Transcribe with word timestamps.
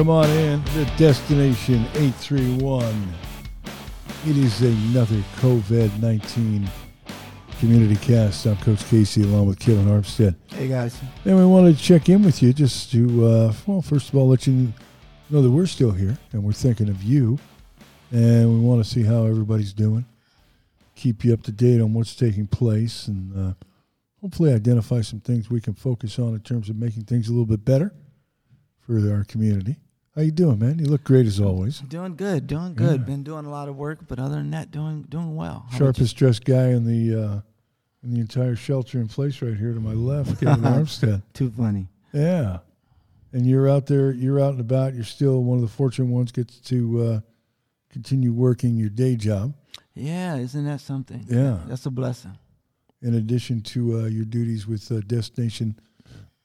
come 0.00 0.08
on 0.08 0.30
in. 0.30 0.64
The 0.76 0.90
Destination 0.96 1.84
831. 1.92 3.12
It 4.26 4.34
is 4.38 4.62
another 4.62 5.22
COVID 5.40 6.00
19 6.00 6.66
community 7.58 7.96
cast. 7.96 8.46
I'm 8.46 8.56
Coach 8.56 8.82
Casey 8.86 9.24
along 9.24 9.48
with 9.48 9.58
Kevin 9.58 9.84
Armstead. 9.84 10.36
Hey 10.48 10.68
guys. 10.68 10.98
And 11.26 11.36
we 11.36 11.44
wanted 11.44 11.76
to 11.76 11.82
check 11.82 12.08
in 12.08 12.22
with 12.22 12.42
you 12.42 12.54
just 12.54 12.90
to, 12.92 13.26
uh, 13.26 13.52
well, 13.66 13.82
first 13.82 14.08
of 14.08 14.14
all, 14.14 14.26
let 14.26 14.46
you 14.46 14.72
know 15.28 15.42
that 15.42 15.50
we're 15.50 15.66
still 15.66 15.90
here 15.90 16.16
and 16.32 16.42
we're 16.44 16.52
thinking 16.52 16.88
of 16.88 17.02
you. 17.02 17.38
And 18.10 18.48
we 18.48 18.58
want 18.58 18.82
to 18.82 18.90
see 18.90 19.02
how 19.02 19.26
everybody's 19.26 19.74
doing, 19.74 20.06
keep 20.94 21.26
you 21.26 21.34
up 21.34 21.42
to 21.42 21.52
date 21.52 21.82
on 21.82 21.92
what's 21.92 22.14
taking 22.14 22.46
place, 22.46 23.06
and 23.06 23.36
uh, 23.36 23.52
hopefully 24.22 24.54
identify 24.54 25.02
some 25.02 25.20
things 25.20 25.50
we 25.50 25.60
can 25.60 25.74
focus 25.74 26.18
on 26.18 26.32
in 26.32 26.40
terms 26.40 26.70
of 26.70 26.76
making 26.76 27.04
things 27.04 27.28
a 27.28 27.32
little 27.32 27.44
bit 27.44 27.66
better 27.66 27.92
for 28.78 29.12
our 29.12 29.24
community. 29.24 29.76
How 30.16 30.22
you 30.22 30.32
doing, 30.32 30.58
man? 30.58 30.78
You 30.78 30.86
look 30.86 31.04
great 31.04 31.26
as 31.26 31.38
always. 31.40 31.78
Doing 31.80 32.16
good, 32.16 32.46
doing 32.48 32.74
good. 32.74 33.00
Yeah. 33.00 33.06
Been 33.06 33.22
doing 33.22 33.46
a 33.46 33.50
lot 33.50 33.68
of 33.68 33.76
work, 33.76 34.00
but 34.08 34.18
other 34.18 34.34
than 34.36 34.50
that, 34.50 34.72
doing 34.72 35.02
doing 35.08 35.36
well. 35.36 35.66
How 35.70 35.78
Sharpest 35.78 36.16
dressed 36.16 36.44
guy 36.44 36.68
in 36.70 36.84
the 36.84 37.22
uh, 37.22 37.40
in 38.02 38.14
the 38.14 38.20
entire 38.20 38.56
shelter 38.56 38.98
in 38.98 39.06
place 39.06 39.40
right 39.40 39.56
here 39.56 39.72
to 39.72 39.80
my 39.80 39.92
left, 39.92 40.40
Kevin 40.40 40.64
Armstead. 40.64 41.22
Too 41.32 41.50
funny. 41.50 41.86
Yeah, 42.12 42.58
and 43.32 43.46
you're 43.46 43.68
out 43.68 43.86
there. 43.86 44.10
You're 44.10 44.40
out 44.40 44.50
and 44.52 44.60
about. 44.60 44.94
You're 44.94 45.04
still 45.04 45.44
one 45.44 45.58
of 45.58 45.62
the 45.62 45.68
fortunate 45.68 46.10
ones 46.10 46.32
gets 46.32 46.58
to 46.62 47.02
uh, 47.02 47.20
continue 47.90 48.32
working 48.32 48.76
your 48.76 48.90
day 48.90 49.14
job. 49.14 49.54
Yeah, 49.94 50.36
isn't 50.36 50.64
that 50.64 50.80
something? 50.80 51.24
Yeah. 51.28 51.60
That's 51.66 51.86
a 51.86 51.90
blessing. 51.90 52.36
In 53.02 53.14
addition 53.14 53.60
to 53.62 54.00
uh, 54.00 54.06
your 54.06 54.24
duties 54.24 54.66
with 54.66 54.90
uh, 54.90 55.00
Destination 55.06 55.78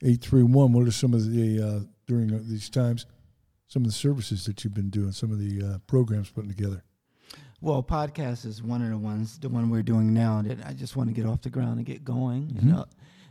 Eight 0.03 0.21
Three 0.21 0.43
One, 0.43 0.71
what 0.71 0.87
are 0.87 0.91
some 0.91 1.15
of 1.15 1.31
the 1.31 1.61
uh, 1.61 1.79
during 2.05 2.27
these 2.47 2.69
times? 2.69 3.07
Some 3.75 3.83
of 3.83 3.87
the 3.87 3.93
services 3.93 4.45
that 4.45 4.63
you've 4.63 4.73
been 4.73 4.89
doing, 4.89 5.11
some 5.11 5.33
of 5.33 5.37
the 5.37 5.61
uh, 5.61 5.77
programs 5.85 6.29
putting 6.29 6.49
together. 6.49 6.81
Well, 7.59 7.83
podcast 7.83 8.45
is 8.45 8.63
one 8.63 8.81
of 8.81 8.89
the 8.89 8.97
ones, 8.97 9.37
the 9.37 9.49
one 9.49 9.69
we're 9.69 9.81
doing 9.83 10.13
now 10.13 10.41
that 10.43 10.65
I 10.65 10.71
just 10.71 10.95
want 10.95 11.09
to 11.09 11.13
get 11.13 11.25
off 11.25 11.41
the 11.41 11.49
ground 11.49 11.75
and 11.75 11.85
get 11.85 12.05
going. 12.05 12.51
Mhm. 12.51 12.61
And, 12.61 12.73
uh, 12.73 12.85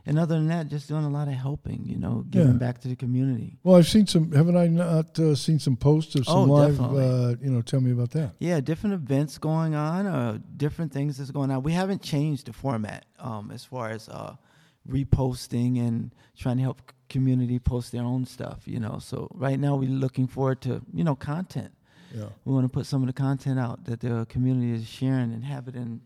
and 0.05 0.19
other 0.19 0.35
than 0.35 0.49
that, 0.49 0.69
just 0.69 0.87
doing 0.87 1.05
a 1.05 1.09
lot 1.09 1.29
of 1.29 1.33
helping, 1.35 1.87
you 1.87 1.97
know, 1.97 2.27
giving 2.29 2.53
Yeah. 2.53 2.59
back 2.59 2.79
to 2.83 2.89
the 2.89 2.95
community. 2.95 3.57
Well, 3.63 3.77
I've 3.77 3.89
seen 3.89 4.07
some. 4.07 4.33
Haven't 4.33 4.59
I 4.59 4.67
not 4.67 5.19
uh, 5.19 5.35
seen 5.35 5.59
some 5.59 5.77
posts 5.77 6.15
of 6.15 6.27
some 6.27 6.51
Oh, 6.51 6.55
live? 6.55 6.79
Uh, 6.79 7.37
you 7.41 7.51
know, 7.51 7.63
tell 7.63 7.81
me 7.81 7.93
about 7.93 8.11
that. 8.11 8.35
Yeah, 8.39 8.61
different 8.61 8.93
events 8.93 9.39
going 9.39 9.75
on, 9.75 10.05
uh, 10.07 10.41
different 10.59 10.93
things 10.93 11.17
that's 11.17 11.31
going 11.31 11.51
on. 11.53 11.63
We 11.63 11.73
haven't 11.73 12.03
changed 12.03 12.49
the 12.49 12.53
format 12.53 13.07
um, 13.19 13.51
as 13.51 13.65
far 13.65 13.89
as 13.89 14.11
uh, 14.11 14.37
reposting 14.87 15.79
and 15.81 16.15
trying 16.37 16.59
to 16.59 16.63
help 16.65 16.83
community 17.09 17.59
post 17.59 17.93
their 17.93 18.03
own 18.03 18.25
stuff. 18.27 18.63
You 18.67 18.81
know, 18.81 18.99
so 19.01 19.29
right 19.35 19.59
now 19.59 19.77
we're 19.77 19.89
looking 19.89 20.27
forward 20.27 20.61
to 20.63 20.83
you 20.93 21.05
know 21.05 21.15
content. 21.15 21.73
Yeah. 22.15 22.27
We 22.45 22.53
want 22.53 22.65
to 22.65 22.69
put 22.69 22.87
some 22.87 23.03
of 23.03 23.09
the 23.09 23.13
content 23.13 23.59
out 23.59 23.85
that 23.87 24.01
the 24.01 24.27
community 24.29 24.73
is 24.73 24.87
sharing 24.87 25.33
and 25.33 25.45
have 25.45 25.67
it 25.67 25.75
in 25.75 26.01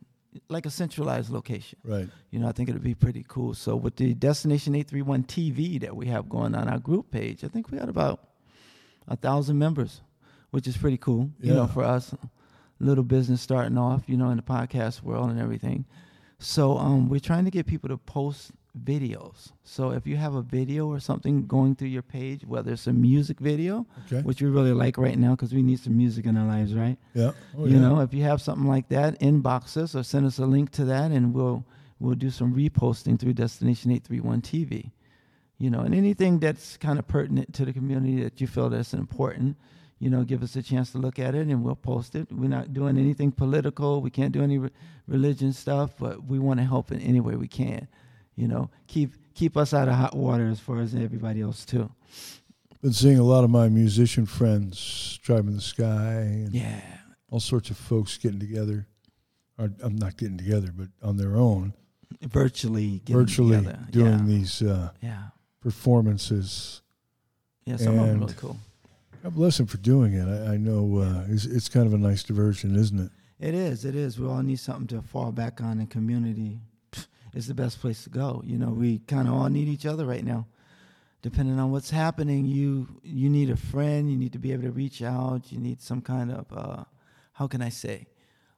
like 0.48 0.66
a 0.66 0.70
centralized 0.70 1.30
location. 1.30 1.78
Right. 1.84 2.08
You 2.30 2.38
know, 2.38 2.48
I 2.48 2.52
think 2.52 2.68
it'd 2.68 2.82
be 2.82 2.94
pretty 2.94 3.24
cool. 3.28 3.54
So 3.54 3.76
with 3.76 3.96
the 3.96 4.14
Destination 4.14 4.74
831 4.74 5.24
TV 5.24 5.80
that 5.80 5.94
we 5.94 6.06
have 6.06 6.28
going 6.28 6.54
on 6.54 6.68
our 6.68 6.78
group 6.78 7.10
page, 7.10 7.44
I 7.44 7.48
think 7.48 7.70
we 7.70 7.78
got 7.78 7.88
about 7.88 8.20
a 9.06 9.16
thousand 9.16 9.58
members, 9.58 10.00
which 10.50 10.66
is 10.66 10.76
pretty 10.76 10.98
cool. 10.98 11.30
You 11.40 11.54
know, 11.54 11.66
for 11.66 11.82
us, 11.82 12.14
little 12.80 13.04
business 13.04 13.40
starting 13.40 13.76
off, 13.76 14.02
you 14.06 14.16
know, 14.16 14.30
in 14.30 14.36
the 14.36 14.42
podcast 14.42 15.02
world 15.02 15.30
and 15.30 15.40
everything. 15.40 15.84
So 16.38 16.78
um, 16.78 17.08
we're 17.08 17.20
trying 17.20 17.44
to 17.46 17.50
get 17.50 17.66
people 17.66 17.88
to 17.88 17.96
post 17.96 18.52
videos. 18.84 19.52
So 19.64 19.90
if 19.90 20.06
you 20.06 20.16
have 20.16 20.34
a 20.34 20.42
video 20.42 20.86
or 20.88 21.00
something 21.00 21.46
going 21.46 21.74
through 21.76 21.88
your 21.88 22.02
page, 22.02 22.44
whether 22.46 22.72
it's 22.72 22.86
a 22.86 22.92
music 22.92 23.40
video, 23.40 23.86
Okay. 24.06 24.22
which 24.22 24.40
we 24.42 24.48
really 24.48 24.72
like 24.72 24.96
right 24.98 25.18
now 25.18 25.32
because 25.32 25.52
we 25.52 25.62
need 25.62 25.80
some 25.80 25.96
music 25.96 26.26
in 26.26 26.36
our 26.36 26.46
lives, 26.46 26.74
right? 26.74 26.96
Yeah. 27.14 27.32
Oh, 27.56 27.66
you 27.66 27.74
yeah. 27.74 27.80
know, 27.80 28.00
if 28.00 28.12
you 28.14 28.22
have 28.24 28.40
something 28.40 28.66
like 28.68 28.88
that, 28.88 29.18
inbox 29.20 29.76
us 29.76 29.94
or 29.94 30.02
send 30.02 30.26
us 30.26 30.38
a 30.38 30.46
link 30.46 30.70
to 30.72 30.84
that, 30.86 31.10
and 31.10 31.34
we'll 31.34 31.64
we'll 32.00 32.14
do 32.14 32.30
some 32.30 32.54
reposting 32.54 33.18
through 33.18 33.34
Destination 33.34 33.90
Eight 33.90 34.04
Three 34.04 34.20
One 34.20 34.40
TV. 34.40 34.92
You 35.58 35.70
know, 35.70 35.80
and 35.80 35.92
anything 35.94 36.38
that's 36.38 36.76
kind 36.76 36.98
of 37.00 37.08
pertinent 37.08 37.52
to 37.54 37.64
the 37.64 37.72
community 37.72 38.22
that 38.22 38.40
you 38.40 38.46
feel 38.46 38.70
that's 38.70 38.94
important, 38.94 39.56
you 39.98 40.08
know, 40.08 40.22
give 40.22 40.44
us 40.44 40.54
a 40.54 40.62
chance 40.62 40.92
to 40.92 40.98
look 40.98 41.18
at 41.18 41.34
it, 41.34 41.48
and 41.48 41.64
we'll 41.64 41.74
post 41.74 42.14
it. 42.14 42.28
We're 42.30 42.48
not 42.48 42.72
doing 42.72 42.96
anything 42.96 43.32
political. 43.32 44.00
We 44.00 44.10
can't 44.10 44.30
do 44.30 44.40
any 44.44 44.58
re- 44.58 44.70
religion 45.08 45.52
stuff, 45.52 45.94
but 45.98 46.22
we 46.24 46.38
want 46.38 46.60
to 46.60 46.64
help 46.64 46.92
in 46.92 47.00
any 47.00 47.18
way 47.18 47.34
we 47.34 47.48
can. 47.48 47.88
You 48.38 48.46
know, 48.48 48.70
keep 48.86 49.10
keep 49.34 49.56
us 49.56 49.74
out 49.74 49.88
of 49.88 49.94
hot 49.94 50.14
water 50.16 50.48
as 50.48 50.60
far 50.60 50.78
as 50.80 50.94
everybody 50.94 51.40
else 51.40 51.64
too. 51.64 51.90
Been 52.80 52.92
seeing 52.92 53.18
a 53.18 53.24
lot 53.24 53.42
of 53.42 53.50
my 53.50 53.68
musician 53.68 54.24
friends 54.26 55.18
driving 55.22 55.54
the 55.56 55.60
sky 55.60 56.12
and 56.20 56.54
Yeah, 56.54 56.80
all 57.30 57.40
sorts 57.40 57.70
of 57.70 57.76
folks 57.76 58.16
getting 58.16 58.38
together. 58.38 58.86
Or, 59.58 59.72
I'm 59.82 59.96
not 59.96 60.16
getting 60.16 60.38
together, 60.38 60.68
but 60.72 60.86
on 61.02 61.16
their 61.16 61.34
own, 61.34 61.74
virtually, 62.22 63.00
getting 63.04 63.16
virtually 63.20 63.56
together. 63.56 63.78
doing 63.90 64.18
yeah. 64.20 64.24
these 64.24 64.62
uh, 64.62 64.90
Yeah, 65.02 65.22
performances. 65.60 66.82
yeah, 67.64 67.76
some 67.76 67.94
of 67.98 68.00
them 68.06 68.08
And- 68.10 68.20
really 68.20 68.34
cool. 68.34 68.56
God 69.24 69.34
bless 69.34 69.56
them 69.58 69.66
for 69.66 69.78
doing 69.78 70.12
it. 70.14 70.28
I, 70.28 70.52
I 70.52 70.56
know 70.56 70.98
uh, 70.98 71.24
it's, 71.28 71.44
it's 71.44 71.68
kind 71.68 71.86
of 71.88 71.92
a 71.92 71.98
nice 71.98 72.22
diversion, 72.22 72.76
isn't 72.76 73.00
it? 73.00 73.10
It 73.40 73.52
is. 73.54 73.84
It 73.84 73.96
is. 73.96 74.18
We 74.20 74.28
all 74.28 74.42
need 74.44 74.60
something 74.60 74.86
to 74.96 75.02
fall 75.02 75.32
back 75.32 75.60
on. 75.60 75.80
in 75.80 75.88
community 75.88 76.60
is 77.34 77.46
the 77.46 77.54
best 77.54 77.80
place 77.80 78.04
to 78.04 78.10
go. 78.10 78.42
You 78.44 78.58
know, 78.58 78.70
we 78.70 78.98
kind 79.00 79.28
of 79.28 79.34
all 79.34 79.48
need 79.48 79.68
each 79.68 79.86
other 79.86 80.06
right 80.06 80.24
now. 80.24 80.46
Depending 81.20 81.58
on 81.58 81.72
what's 81.72 81.90
happening, 81.90 82.46
you 82.46 82.86
you 83.02 83.28
need 83.28 83.50
a 83.50 83.56
friend. 83.56 84.10
You 84.10 84.16
need 84.16 84.32
to 84.32 84.38
be 84.38 84.52
able 84.52 84.64
to 84.64 84.70
reach 84.70 85.02
out. 85.02 85.50
You 85.50 85.58
need 85.58 85.82
some 85.82 86.00
kind 86.00 86.30
of 86.30 86.46
uh, 86.52 86.84
how 87.32 87.48
can 87.48 87.60
I 87.60 87.70
say, 87.70 88.06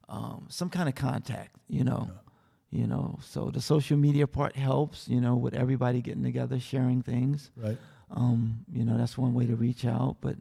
um, 0.08 0.46
some 0.50 0.68
kind 0.68 0.88
of 0.88 0.94
contact. 0.94 1.56
You 1.68 1.84
know, 1.84 2.10
you 2.70 2.86
know. 2.86 3.18
So 3.22 3.50
the 3.50 3.62
social 3.62 3.96
media 3.96 4.26
part 4.26 4.56
helps. 4.56 5.08
You 5.08 5.20
know, 5.20 5.36
with 5.36 5.54
everybody 5.54 6.02
getting 6.02 6.22
together, 6.22 6.60
sharing 6.60 7.02
things. 7.02 7.50
Right. 7.56 7.78
Um, 8.10 8.66
you 8.70 8.84
know, 8.84 8.98
that's 8.98 9.16
one 9.16 9.32
way 9.32 9.46
to 9.46 9.56
reach 9.56 9.86
out. 9.86 10.16
But 10.20 10.36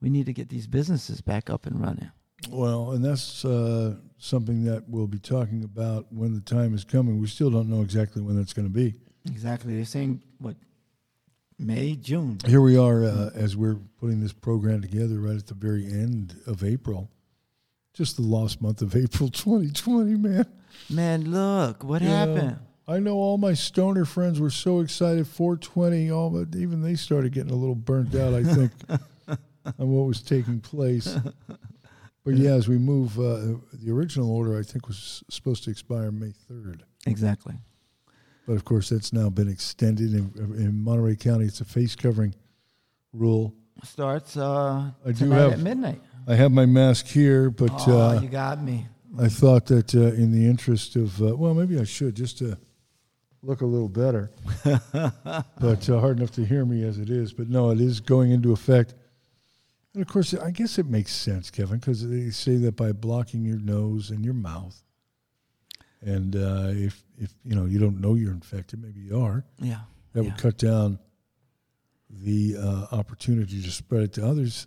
we 0.00 0.08
need 0.08 0.26
to 0.26 0.32
get 0.32 0.48
these 0.48 0.68
businesses 0.68 1.20
back 1.20 1.50
up 1.50 1.66
and 1.66 1.80
running. 1.80 2.10
Well, 2.48 2.92
and 2.92 3.04
that's 3.04 3.44
uh, 3.44 3.96
something 4.18 4.64
that 4.64 4.88
we'll 4.88 5.06
be 5.06 5.18
talking 5.18 5.64
about 5.64 6.06
when 6.12 6.34
the 6.34 6.40
time 6.40 6.74
is 6.74 6.84
coming. 6.84 7.20
We 7.20 7.26
still 7.26 7.50
don't 7.50 7.68
know 7.68 7.82
exactly 7.82 8.22
when 8.22 8.36
that's 8.36 8.52
going 8.52 8.68
to 8.68 8.72
be. 8.74 8.94
Exactly. 9.26 9.74
They're 9.74 9.84
saying 9.84 10.22
what 10.38 10.56
May, 11.58 11.96
June. 11.96 12.38
Here 12.46 12.60
we 12.60 12.76
are 12.76 13.04
uh, 13.04 13.30
as 13.34 13.56
we're 13.56 13.78
putting 13.98 14.20
this 14.20 14.32
program 14.32 14.82
together 14.82 15.18
right 15.20 15.36
at 15.36 15.46
the 15.46 15.54
very 15.54 15.86
end 15.86 16.34
of 16.46 16.62
April. 16.62 17.10
Just 17.94 18.16
the 18.16 18.22
lost 18.22 18.60
month 18.60 18.82
of 18.82 18.94
April 19.04 19.30
2020, 19.30 20.16
man. 20.16 20.46
Man, 20.90 21.30
look 21.30 21.82
what 21.82 22.02
You 22.02 22.08
know, 22.08 22.14
happened. 22.14 22.58
I 22.86 23.00
know 23.00 23.16
all 23.16 23.38
my 23.38 23.54
stoner 23.54 24.04
friends 24.04 24.38
were 24.38 24.50
so 24.50 24.80
excited. 24.80 25.26
420, 25.26 26.10
all 26.10 26.30
but 26.30 26.56
even 26.56 26.82
they 26.82 26.94
started 26.94 27.32
getting 27.32 27.50
a 27.50 27.56
little 27.56 27.74
burnt 27.74 28.14
out. 28.14 28.34
I 28.34 28.42
think 28.44 28.70
on 29.28 29.90
what 29.90 30.06
was 30.06 30.22
taking 30.22 30.60
place. 30.60 31.16
But 32.26 32.34
yeah, 32.34 32.54
as 32.54 32.66
we 32.66 32.76
move, 32.76 33.20
uh, 33.20 33.56
the 33.72 33.92
original 33.92 34.32
order 34.32 34.58
I 34.58 34.62
think 34.64 34.88
was 34.88 35.22
supposed 35.30 35.62
to 35.64 35.70
expire 35.70 36.10
May 36.10 36.32
3rd. 36.50 36.80
Exactly. 37.06 37.54
But 38.48 38.54
of 38.54 38.64
course, 38.64 38.88
that's 38.88 39.12
now 39.12 39.30
been 39.30 39.48
extended. 39.48 40.12
In, 40.12 40.32
in 40.58 40.82
Monterey 40.82 41.14
County, 41.14 41.44
it's 41.44 41.60
a 41.60 41.64
face 41.64 41.94
covering 41.94 42.34
rule. 43.12 43.54
Starts 43.84 44.36
uh, 44.36 44.90
I 45.06 45.12
do 45.12 45.30
have- 45.30 45.52
at 45.52 45.60
midnight. 45.60 46.02
I 46.26 46.34
have 46.34 46.50
my 46.50 46.66
mask 46.66 47.06
here, 47.06 47.48
but 47.50 47.70
oh, 47.86 48.00
uh, 48.00 48.20
you 48.20 48.26
got 48.28 48.60
me. 48.60 48.88
I 49.16 49.28
thought 49.28 49.66
that 49.66 49.94
uh, 49.94 50.00
in 50.20 50.32
the 50.32 50.44
interest 50.44 50.96
of, 50.96 51.22
uh, 51.22 51.36
well, 51.36 51.54
maybe 51.54 51.78
I 51.78 51.84
should 51.84 52.16
just 52.16 52.38
to 52.38 52.58
look 53.42 53.60
a 53.60 53.66
little 53.66 53.88
better. 53.88 54.32
but 54.64 55.88
uh, 55.88 56.00
hard 56.00 56.18
enough 56.18 56.32
to 56.32 56.44
hear 56.44 56.64
me 56.64 56.82
as 56.82 56.98
it 56.98 57.08
is. 57.08 57.32
But 57.32 57.48
no, 57.48 57.70
it 57.70 57.80
is 57.80 58.00
going 58.00 58.32
into 58.32 58.50
effect. 58.50 58.94
And 59.96 60.02
of 60.02 60.12
course, 60.12 60.34
I 60.34 60.50
guess 60.50 60.78
it 60.78 60.84
makes 60.84 61.10
sense, 61.10 61.50
Kevin, 61.50 61.78
because 61.78 62.06
they 62.06 62.28
say 62.28 62.56
that 62.56 62.76
by 62.76 62.92
blocking 62.92 63.46
your 63.46 63.56
nose 63.58 64.10
and 64.10 64.22
your 64.22 64.34
mouth, 64.34 64.82
and 66.02 66.36
uh, 66.36 66.66
if 66.72 67.02
if 67.16 67.32
you 67.46 67.54
know 67.54 67.64
you 67.64 67.78
don't 67.78 67.98
know 67.98 68.12
you're 68.14 68.30
infected, 68.32 68.82
maybe 68.82 69.00
you 69.00 69.18
are, 69.18 69.42
Yeah. 69.58 69.80
that 70.12 70.22
yeah. 70.22 70.28
would 70.28 70.38
cut 70.38 70.58
down 70.58 70.98
the 72.10 72.56
uh, 72.58 72.86
opportunity 72.94 73.62
to 73.62 73.70
spread 73.70 74.02
it 74.02 74.12
to 74.12 74.26
others. 74.26 74.66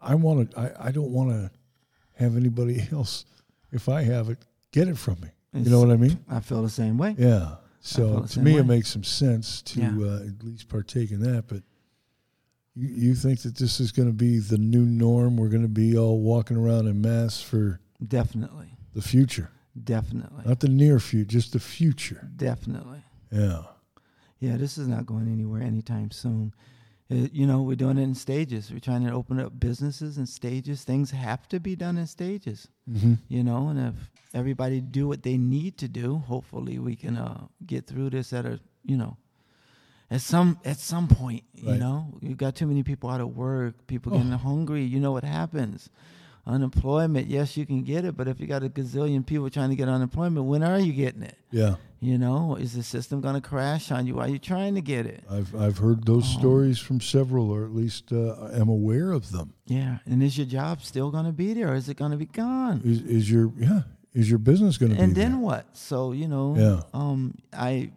I 0.00 0.14
want 0.14 0.52
to. 0.52 0.60
I, 0.60 0.86
I 0.86 0.90
don't 0.92 1.10
want 1.10 1.30
to 1.30 1.50
have 2.12 2.36
anybody 2.36 2.86
else, 2.92 3.24
if 3.72 3.88
I 3.88 4.02
have 4.04 4.28
it, 4.30 4.38
get 4.70 4.86
it 4.86 4.96
from 4.96 5.16
me. 5.20 5.30
You 5.52 5.68
know 5.68 5.80
what 5.80 5.90
I 5.90 5.96
mean? 5.96 6.24
I 6.30 6.38
feel 6.38 6.62
the 6.62 6.70
same 6.70 6.96
way. 6.96 7.16
Yeah. 7.18 7.56
So 7.80 8.20
to 8.20 8.40
me, 8.40 8.56
it 8.56 8.66
makes 8.66 8.88
some 8.88 9.02
sense 9.02 9.62
to 9.62 9.80
Yeah. 9.80 9.88
uh, 9.98 10.28
at 10.28 10.44
least 10.44 10.68
partake 10.68 11.10
in 11.10 11.18
that. 11.22 11.48
But 11.48 11.64
you, 12.74 12.88
you 12.88 13.14
think 13.14 13.42
that 13.42 13.56
this 13.56 13.80
is 13.80 13.92
going 13.92 14.08
to 14.08 14.14
be 14.14 14.38
the 14.38 14.58
new 14.58 14.84
norm? 14.84 15.36
We're 15.36 15.48
going 15.48 15.62
to 15.62 15.68
be 15.68 15.96
all 15.96 16.20
walking 16.20 16.56
around 16.56 16.86
in 16.86 17.00
masks 17.00 17.42
for 17.42 17.80
Definitely. 18.06 18.76
the 18.94 19.02
future, 19.02 19.50
Definitely. 19.82 20.44
not 20.44 20.60
the 20.60 20.68
near 20.68 20.98
future, 21.00 21.28
just 21.28 21.52
the 21.52 21.60
future. 21.60 22.28
Definitely. 22.36 23.02
Yeah. 23.30 23.62
Yeah, 24.40 24.56
this 24.56 24.76
is 24.76 24.88
not 24.88 25.06
going 25.06 25.28
anywhere 25.32 25.62
anytime 25.62 26.10
soon. 26.10 26.52
Uh, 27.10 27.28
you 27.32 27.46
know, 27.46 27.62
we're 27.62 27.76
doing 27.76 27.98
it 27.98 28.02
in 28.02 28.14
stages. 28.14 28.70
We're 28.70 28.78
trying 28.78 29.06
to 29.06 29.12
open 29.12 29.38
up 29.38 29.58
businesses 29.60 30.16
in 30.18 30.26
stages. 30.26 30.84
Things 30.84 31.10
have 31.10 31.48
to 31.48 31.60
be 31.60 31.76
done 31.76 31.98
in 31.98 32.06
stages. 32.06 32.68
Mm-hmm. 32.90 33.14
You 33.28 33.44
know, 33.44 33.68
and 33.68 33.78
if 33.78 33.94
everybody 34.32 34.80
do 34.80 35.06
what 35.06 35.22
they 35.22 35.36
need 35.36 35.76
to 35.78 35.88
do, 35.88 36.18
hopefully 36.18 36.78
we 36.78 36.96
can 36.96 37.16
uh, 37.16 37.46
get 37.66 37.86
through 37.86 38.10
this 38.10 38.32
at 38.32 38.46
a 38.46 38.58
you 38.84 38.96
know 38.96 39.16
at 40.10 40.20
some 40.20 40.58
at 40.64 40.78
some 40.78 41.08
point. 41.08 41.42
you 41.54 41.74
know, 41.78 42.18
you've 42.20 42.36
got 42.38 42.54
too 42.54 42.66
many 42.66 42.82
people 42.82 43.08
out 43.10 43.20
of 43.22 43.34
work, 43.36 43.86
people 43.86 44.12
Oh. 44.12 44.16
getting 44.18 44.32
hungry. 44.32 44.84
You 44.84 45.00
know 45.00 45.12
what 45.12 45.24
happens. 45.24 45.88
Unemployment, 46.46 47.26
yes, 47.26 47.56
you 47.56 47.64
can 47.64 47.82
get 47.84 48.04
it, 48.04 48.18
but 48.18 48.28
if 48.28 48.38
you 48.38 48.46
got 48.46 48.62
a 48.62 48.68
gazillion 48.68 49.24
people 49.24 49.48
trying 49.48 49.70
to 49.70 49.76
get 49.76 49.88
unemployment, 49.88 50.44
when 50.44 50.62
are 50.62 50.78
you 50.78 50.92
getting 50.92 51.22
it? 51.22 51.38
Yeah, 51.50 51.76
You 52.00 52.18
know, 52.18 52.56
is 52.56 52.74
the 52.74 52.82
system 52.82 53.22
going 53.22 53.34
to 53.34 53.40
crash 53.40 53.90
on 53.90 54.06
you 54.06 54.18
Are 54.20 54.28
you're 54.28 54.38
trying 54.38 54.74
to 54.74 54.82
get 54.82 55.06
it? 55.06 55.24
I've 55.30 55.54
I've 55.54 55.78
heard 55.78 56.04
those 56.04 56.24
Oh. 56.36 56.38
stories 56.38 56.78
from 56.78 57.00
several, 57.00 57.50
or 57.50 57.64
at 57.64 57.74
least 57.74 58.12
uh, 58.12 58.50
am 58.52 58.68
aware 58.68 59.10
of 59.12 59.30
them. 59.30 59.54
Yeah, 59.66 60.00
and 60.04 60.22
is 60.22 60.36
your 60.36 60.46
job 60.46 60.82
still 60.82 61.10
going 61.10 61.24
to 61.24 61.32
be 61.32 61.54
there, 61.54 61.70
or 61.72 61.76
is 61.76 61.88
it 61.88 61.96
going 61.96 62.10
to 62.10 62.18
be 62.18 62.26
gone? 62.26 62.82
Is 62.84 63.00
is 63.00 63.30
your 63.30 63.50
yeah? 63.58 63.82
Is 64.12 64.28
your 64.28 64.38
business 64.38 64.76
going 64.76 64.90
to 64.90 64.96
be 64.96 64.98
there? 64.98 65.04
and 65.08 65.16
then 65.16 65.30
there? 65.32 65.40
what? 65.40 65.64
So 65.76 66.12
you 66.12 66.28
know, 66.28 66.54
Yeah. 66.58 66.82
um, 66.92 67.36
I 67.54 67.90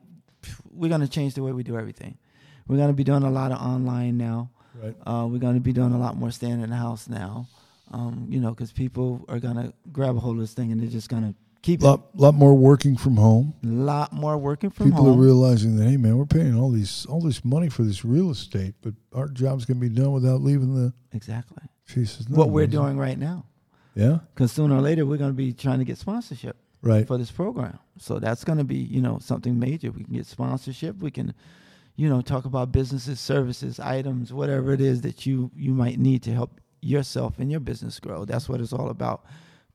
we're 0.78 0.90
gonna 0.90 1.08
change 1.08 1.34
the 1.34 1.44
way 1.44 1.52
we 1.52 1.64
do 1.64 1.78
everything. 1.78 2.18
We're 2.68 2.78
gonna 2.78 2.94
be 2.94 3.04
doing 3.04 3.24
a 3.24 3.30
lot 3.30 3.52
of 3.52 3.60
online 3.60 4.18
now. 4.18 4.52
Right. 4.76 4.96
Uh, 5.06 5.28
we're 5.30 5.40
gonna 5.40 5.60
be 5.60 5.74
doing 5.74 5.94
a 5.94 5.98
lot 5.98 6.16
more 6.18 6.32
staying 6.32 6.62
in 6.62 6.70
the 6.70 6.76
house 6.76 7.08
now. 7.08 7.48
Um, 7.92 8.28
you 8.30 8.40
know, 8.40 8.50
because 8.50 8.72
people 8.72 9.26
are 9.30 9.40
gonna 9.40 9.74
grab 9.92 10.16
a 10.18 10.20
hold 10.20 10.36
of 10.36 10.42
this 10.42 10.54
thing 10.54 10.72
and 10.72 10.82
they're 10.82 10.90
just 10.90 11.10
gonna 11.10 11.34
keep 11.62 11.82
lot 11.82 12.10
a 12.18 12.22
lot 12.22 12.34
more 12.34 12.54
working 12.54 12.96
from 12.96 13.18
home. 13.18 13.54
a 13.64 13.68
lot 13.68 14.14
more 14.14 14.38
working 14.38 14.70
from 14.70 14.88
People 14.88 15.04
home. 15.04 15.14
People 15.14 15.22
are 15.22 15.26
realizing 15.26 15.78
that 15.78 15.90
hey 15.90 15.98
man, 15.98 16.18
we're 16.18 16.26
paying 16.26 16.56
all 16.56 16.70
these 16.70 17.06
all 17.08 17.22
this 17.22 17.44
money 17.44 17.70
for 17.70 17.84
this 17.84 18.06
real 18.06 18.30
estate, 18.30 18.76
but 18.82 18.94
our 19.14 19.28
job's 19.28 19.66
going 19.66 19.80
to 19.80 19.90
be 19.90 19.94
done 19.94 20.12
without 20.12 20.42
leaving 20.42 20.76
the. 20.76 20.94
exactly 21.14 21.64
says, 21.88 22.28
"No, 22.30 22.38
what 22.38 22.50
we're 22.50 22.68
doing 22.68 22.98
right 22.98 23.18
now. 23.18 23.46
Yeah. 23.96 24.20
Because 24.34 24.52
sooner 24.52 24.76
or 24.76 24.82
later 24.82 25.06
we're 25.06 25.18
gonna 25.18 25.34
be 25.34 25.54
trying 25.54 25.80
to 25.80 25.86
get 25.86 25.98
sponsorship. 25.98 26.58
Right. 26.82 27.08
for 27.08 27.18
this 27.18 27.32
program. 27.32 27.80
So 27.98 28.20
that's 28.20 28.44
going 28.44 28.60
to 28.60 28.64
be, 28.64 28.78
you 28.78 29.02
know, 29.02 29.20
something 29.20 29.58
major. 29.60 29.92
We 29.92 30.04
can 30.04 30.14
get 30.14 30.26
sponsorship. 30.26 30.98
We 30.98 31.12
can, 31.12 31.34
you 31.96 32.08
know, 32.08 32.22
talk 32.22 32.46
about 32.46 32.72
businesses, 32.72 33.20
services, 33.20 33.80
items, 33.80 34.32
whatever 34.32 34.74
it 34.74 34.82
is 34.82 35.02
that 35.02 35.26
you 35.26 35.52
you 35.56 35.74
might 35.74 36.00
need 36.00 36.24
to 36.24 36.34
help 36.34 36.62
yourself 36.82 37.40
and 37.40 37.50
your 37.52 37.60
business 37.60 38.00
grow. 38.00 38.26
That's 38.26 38.48
what 38.48 38.62
it's 38.62 38.74
all 38.74 38.90
about. 38.90 39.26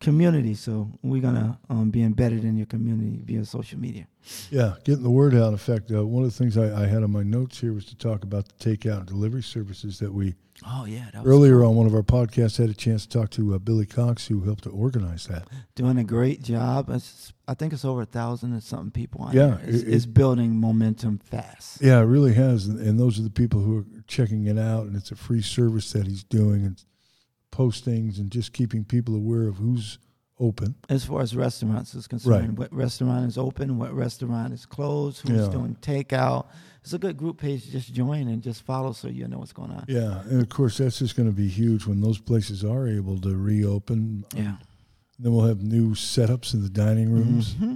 Community. 0.02 0.54
So 0.54 0.90
we're 1.02 1.22
gonna 1.22 1.58
um, 1.70 1.90
be 1.90 2.02
embedded 2.02 2.44
in 2.44 2.56
your 2.56 2.66
community 2.66 3.20
via 3.25 3.44
social 3.44 3.78
media. 3.78 4.06
Yeah, 4.50 4.75
getting 4.84 5.02
the 5.02 5.10
word 5.10 5.34
out. 5.34 5.52
In 5.52 5.58
fact, 5.58 5.90
uh, 5.90 6.04
one 6.06 6.22
of 6.25 6.31
the 6.31 6.37
things 6.37 6.56
I, 6.58 6.82
I 6.82 6.87
had 6.87 7.02
on 7.02 7.10
my 7.10 7.22
notes 7.22 7.60
here 7.60 7.72
was 7.72 7.84
to 7.87 7.96
talk 7.96 8.22
about 8.25 8.46
the 8.49 8.54
takeout 8.76 8.99
and 8.99 9.06
delivery 9.06 9.43
services 9.43 9.99
that 10.00 10.12
we 10.12 10.34
Oh 10.64 10.84
yeah, 10.84 11.06
earlier 11.25 11.64
on 11.64 11.75
one 11.75 11.87
of 11.87 11.94
our 11.94 12.02
podcasts 12.04 12.56
had 12.58 12.69
a 12.70 12.75
chance 12.75 13.04
to 13.06 13.19
talk 13.19 13.31
to 13.31 13.54
uh, 13.54 13.58
Billy 13.58 13.87
Cox, 13.87 14.26
who 14.28 14.43
helped 14.43 14.62
to 14.64 14.70
organize 14.70 15.26
that. 15.26 15.49
doing 15.75 15.99
a 15.99 16.04
great 16.04 16.43
job. 16.43 16.88
It's, 16.90 17.32
I 17.49 17.54
think 17.54 17.72
it's 17.72 17.84
over 17.84 18.02
a 18.02 18.06
thousand 18.06 18.52
and 18.52 18.62
something 18.62 18.93
people 18.93 19.22
on 19.22 19.32
Yeah. 19.34 19.58
It's, 19.64 19.82
it- 19.82 19.88
it's 19.93 20.06
building 20.06 20.54
momentum 20.60 21.19
fast. 21.19 21.81
Yeah, 21.82 21.99
it 21.99 22.04
really 22.04 22.34
has, 22.34 22.66
and, 22.66 22.78
and 22.78 23.00
those 23.00 23.19
are 23.19 23.22
the 23.22 23.31
people 23.31 23.60
who 23.60 23.78
are 23.81 23.84
checking 24.06 24.46
it 24.46 24.58
out, 24.58 24.87
and 24.87 24.94
it's 24.94 25.10
a 25.10 25.16
free 25.16 25.43
service 25.43 25.90
that 25.93 26.06
he's 26.06 26.22
doing, 26.22 26.64
and 26.64 26.84
postings, 27.52 28.19
and 28.19 28.31
just 28.32 28.52
keeping 28.52 28.84
people 28.84 29.14
aware 29.14 29.46
of 29.46 29.56
who's 29.56 29.99
open. 30.40 30.75
as 30.88 31.04
far 31.04 31.20
as 31.20 31.37
restaurants 31.37 31.94
is 31.94 32.08
concerned. 32.08 32.49
Right. 32.49 32.58
What 32.58 32.72
restaurant 32.75 33.28
is 33.28 33.38
open, 33.38 33.78
what 33.78 33.94
restaurant 33.94 34.52
is 34.52 34.66
closed, 34.66 35.20
who's 35.20 35.43
Yeah. 35.46 35.52
doing 35.52 35.76
takeout. 35.81 36.46
It's 36.82 36.93
a 36.93 36.99
good 36.99 37.16
group 37.16 37.38
page. 37.38 37.64
to 37.66 37.70
Just 37.70 37.93
join 37.94 38.26
and 38.26 38.43
just 38.43 38.62
follow 38.62 38.93
so 38.93 39.06
you 39.06 39.28
know 39.28 39.38
what's 39.38 39.52
going 39.52 39.70
on. 39.70 39.84
Yeah, 39.87 40.22
and 40.22 40.40
of 40.43 40.49
course 40.49 40.78
that's 40.78 40.99
just 40.99 41.14
going 41.14 41.28
to 41.28 41.34
be 41.34 41.46
huge 41.46 41.87
when 41.87 42.00
those 42.00 42.19
places 42.19 42.64
are 42.64 42.88
able 42.88 43.20
to 43.20 43.37
reopen. 43.37 44.25
Yeah. 44.34 44.56
Then 45.20 45.32
we'll 45.32 45.46
have 45.46 45.62
new 45.62 45.90
setups 45.90 46.54
in 46.54 46.62
the 46.62 46.70
dining 46.70 47.12
rooms, 47.12 47.54
hmm 47.54 47.75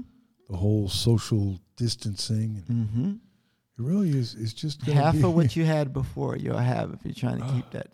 the 0.48 0.56
whole 0.56 0.88
social 0.88 1.60
distancing. 1.76 2.64
And 2.68 2.88
hmm 2.88 3.10
it 3.78 3.82
really 3.84 4.10
is. 4.10 4.34
It's 4.34 4.52
just 4.54 4.82
Half 4.86 5.14
be, 5.14 5.22
of 5.22 5.34
what 5.34 5.54
you 5.56 5.64
had 5.66 5.92
before 5.92 6.36
you'll 6.36 6.56
have 6.58 6.92
if 6.94 7.04
you're 7.04 7.14
trying 7.14 7.38
to 7.38 7.52
keep 7.52 7.70
that 7.70 7.88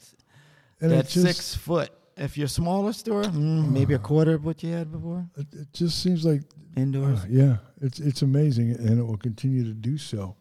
and 0.82 0.90
that 0.93 1.08
just, 1.08 1.26
six 1.26 1.55
foot. 1.55 1.90
If 2.17 2.37
you're 2.37 2.49
smaller 2.49 2.93
store, 2.93 3.23
mm, 3.25 3.70
maybe 3.73 3.94
a 3.94 3.99
quarter 3.99 4.34
of 4.34 4.44
what 4.44 4.62
you 4.62 4.70
had 4.73 4.93
before 4.93 5.26
It, 5.37 5.46
it 5.52 5.73
just 5.73 6.02
seems 6.02 6.25
like 6.26 6.43
indoors. 6.76 7.20
Uh, 7.20 7.26
yeah, 7.31 7.56
it's 7.81 8.00
it's 8.00 8.23
amazing, 8.23 8.73
and 8.73 8.99
it 8.99 9.02
will 9.02 9.17
continue 9.17 9.64
to 9.64 9.73
do 9.73 9.96
so 9.96 10.37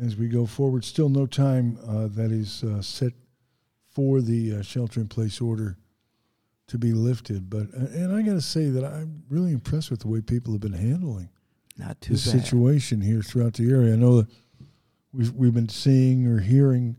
as 0.00 0.16
we 0.16 0.28
go 0.28 0.44
forward. 0.46 0.84
Still, 0.84 1.08
no 1.08 1.26
time 1.26 1.78
uh, 1.86 2.08
that 2.08 2.30
is 2.30 2.62
uh, 2.62 2.82
set 2.82 3.12
for 3.90 4.20
the 4.20 4.56
uh, 4.56 4.62
shelter-in-place 4.62 5.40
order 5.40 5.76
to 6.68 6.78
be 6.78 6.92
lifted. 6.92 7.48
But 7.50 7.68
uh, 7.74 7.86
and 7.94 8.14
I 8.14 8.22
got 8.22 8.34
to 8.34 8.40
say 8.42 8.68
that 8.68 8.84
I'm 8.84 9.24
really 9.28 9.52
impressed 9.52 9.90
with 9.90 10.00
the 10.00 10.08
way 10.08 10.20
people 10.20 10.52
have 10.52 10.60
been 10.60 10.72
handling 10.74 11.30
Not 11.78 12.00
too 12.00 12.14
the 12.14 12.30
bad. 12.30 12.42
situation 12.44 13.00
here 13.00 13.22
throughout 13.22 13.54
the 13.54 13.70
area. 13.70 13.94
I 13.94 13.96
know 13.96 14.20
that 14.20 14.28
we've 15.12 15.32
we've 15.32 15.54
been 15.54 15.68
seeing 15.70 16.26
or 16.26 16.38
hearing 16.38 16.96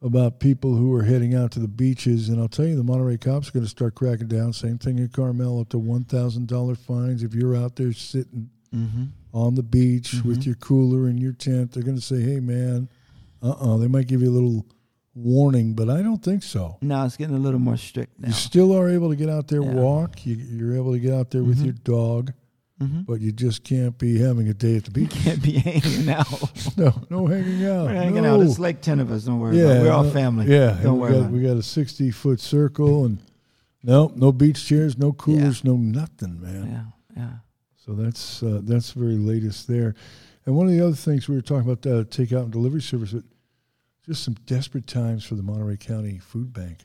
about 0.00 0.38
people 0.38 0.76
who 0.76 0.94
are 0.94 1.02
heading 1.02 1.34
out 1.34 1.50
to 1.52 1.58
the 1.60 1.68
beaches, 1.68 2.28
and 2.28 2.40
I'll 2.40 2.48
tell 2.48 2.66
you, 2.66 2.76
the 2.76 2.84
Monterey 2.84 3.16
cops 3.18 3.48
are 3.48 3.52
going 3.52 3.64
to 3.64 3.70
start 3.70 3.94
cracking 3.94 4.28
down. 4.28 4.52
Same 4.52 4.78
thing 4.78 4.98
in 4.98 5.08
Carmel, 5.08 5.60
up 5.60 5.68
to 5.70 5.78
one 5.78 6.04
thousand 6.04 6.46
dollar 6.46 6.74
fines 6.76 7.22
if 7.22 7.34
you're 7.34 7.56
out 7.56 7.76
there 7.76 7.92
sitting 7.92 8.50
hmm 8.72 9.04
on 9.34 9.54
the 9.54 9.62
beach 9.62 10.14
with 10.24 10.40
Mhm. 10.40 10.46
your 10.46 10.54
cooler 10.56 11.06
and 11.06 11.20
your 11.20 11.32
tent. 11.32 11.72
They're 11.72 11.82
going 11.82 11.98
to 11.98 12.02
say, 12.02 12.22
"Hey, 12.22 12.40
man, 12.40 12.88
uh, 13.42 13.50
uh 13.50 13.76
They 13.76 13.86
might 13.86 14.06
give 14.06 14.22
you 14.22 14.30
a 14.30 14.32
little 14.32 14.64
warning, 15.14 15.74
but 15.74 15.90
I 15.90 16.00
don't 16.00 16.22
think 16.22 16.42
so. 16.42 16.76
Now 16.80 17.04
it's 17.04 17.16
getting 17.18 17.34
a 17.36 17.38
little 17.38 17.60
more 17.60 17.76
strict 17.76 18.18
now. 18.18 18.28
You 18.28 18.34
still 18.34 18.72
are 18.76 18.88
able 18.88 19.10
to 19.10 19.16
get 19.16 19.28
out 19.28 19.48
there, 19.48 19.62
Yeah. 19.62 19.74
walk. 19.74 20.24
You, 20.26 20.34
you're 20.36 20.74
able 20.76 20.92
to 20.92 20.98
get 20.98 21.12
out 21.12 21.30
there 21.30 21.44
with 21.44 21.58
Mhm. 21.58 21.64
your 21.64 21.72
dog, 21.84 22.32
hmm 22.80 23.00
but 23.02 23.20
you 23.20 23.32
just 23.32 23.64
can't 23.64 23.98
be 23.98 24.18
having 24.18 24.48
a 24.48 24.54
day 24.54 24.76
at 24.76 24.84
the 24.84 24.90
beach. 24.90 25.14
You 25.16 25.22
can't 25.22 25.42
be 25.42 25.52
hanging 25.58 26.08
out. 26.20 26.76
no, 26.76 26.94
no 27.10 27.26
hanging 27.26 27.66
out. 27.66 27.86
We're 27.86 27.94
hanging 27.94 28.22
no. 28.22 28.34
out. 28.36 28.40
It's 28.46 28.58
like 28.58 28.80
ten 28.80 29.00
of 29.00 29.10
us. 29.10 29.24
Don't 29.24 29.40
worry. 29.40 29.60
about. 29.60 29.82
We're 29.82 29.90
all 29.92 30.04
no- 30.04 30.10
family. 30.10 30.46
Yeah, 30.46 30.78
Don't 30.82 30.94
we 31.00 31.00
worry 31.08 31.20
got, 31.22 31.30
we 31.30 31.42
got 31.42 31.56
a 31.56 31.62
sixty 31.62 32.10
foot 32.10 32.40
circle, 32.40 33.04
and 33.04 33.18
no, 33.82 34.12
no 34.14 34.30
beach 34.32 34.64
chairs, 34.66 34.96
no 34.96 35.12
coolers, 35.12 35.62
Yeah. 35.64 35.70
no 35.72 35.76
nothing, 35.76 36.40
man. 36.40 36.92
Yeah. 37.16 37.22
Yeah. 37.22 37.30
So 37.84 37.94
that's 37.94 38.42
uh, 38.42 38.60
that's 38.62 38.92
the 38.92 39.00
very 39.00 39.16
latest 39.16 39.66
there. 39.66 39.94
And 40.46 40.54
one 40.56 40.66
of 40.66 40.72
the 40.72 40.80
other 40.80 40.96
things 40.96 41.28
we 41.28 41.34
were 41.34 41.42
talking 41.42 41.68
about 41.70 41.84
uh, 41.86 42.04
takeout 42.04 42.44
and 42.44 42.52
delivery 42.52 42.80
service, 42.82 43.12
but 43.12 43.24
just 44.06 44.22
some 44.24 44.34
desperate 44.46 44.86
times 44.86 45.24
for 45.24 45.34
the 45.34 45.42
Monterey 45.42 45.76
County 45.76 46.18
Food 46.18 46.52
Bank. 46.52 46.78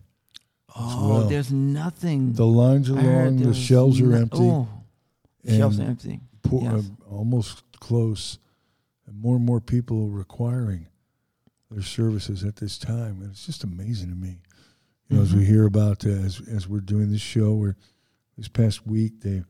Oh, 0.75 1.09
well. 1.09 1.27
there's 1.27 1.51
nothing. 1.51 2.33
The 2.33 2.45
lines 2.47 2.89
are 2.89 2.93
long, 2.93 3.37
the 3.37 3.53
shelves 3.53 4.01
are 4.01 4.13
empty, 4.15 4.37
Oh, 4.39 4.67
shelves 5.47 5.79
empty. 5.79 6.19
po- 6.43 6.61
yes. 6.61 6.89
uh, 7.09 7.13
almost 7.15 7.63
close, 7.79 8.39
and 9.07 9.19
more 9.19 9.35
and 9.35 9.45
more 9.45 9.59
people 9.61 10.09
requiring 10.09 10.87
their 11.71 11.81
services 11.81 12.43
at 12.43 12.55
this 12.57 12.77
time, 12.77 13.21
and 13.21 13.31
it's 13.31 13.45
just 13.45 13.63
amazing 13.63 14.09
to 14.09 14.15
me. 14.15 14.39
You 15.09 15.17
know, 15.17 15.23
as 15.23 15.33
we 15.33 15.43
Mhm. 15.43 15.47
hear 15.47 15.65
about 15.65 16.05
uh, 16.05 16.09
as 16.09 16.41
as 16.47 16.67
we're 16.67 16.79
doing 16.79 17.11
this 17.11 17.21
show, 17.21 17.53
where 17.53 17.75
this 18.37 18.47
past 18.47 18.85
week 18.87 19.21
they 19.21 19.43